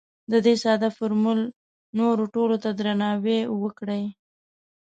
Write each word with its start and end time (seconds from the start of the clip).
د 0.31 0.33
دې 0.45 0.55
ساده 0.63 0.89
فورمول 0.95 1.39
نورو 1.99 2.23
ټولو 2.33 2.55
ته 2.63 2.69
درناوی 2.79 3.39
وکړئ. 3.61 4.03